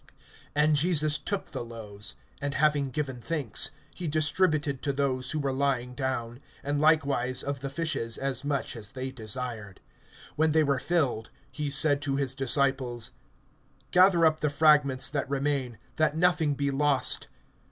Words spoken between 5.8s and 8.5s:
down; and likewise of the fishes as